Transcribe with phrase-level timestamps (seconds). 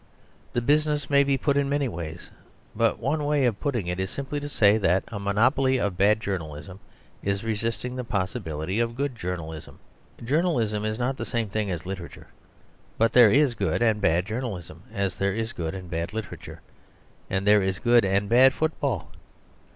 [0.53, 2.31] The business may be put in many ways.
[2.75, 6.19] But one way of putting it is simply to say that a monopoly of bad
[6.19, 6.79] journalism
[7.21, 9.77] is resisting the possibility of good journalism.
[10.25, 12.29] Journalism is not the same thing as literature;
[12.97, 16.61] but there is good and bad journalism, as there is good and bad literature,
[17.29, 19.11] as there is good and bad football.